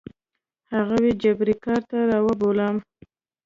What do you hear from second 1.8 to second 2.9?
ته رابولم.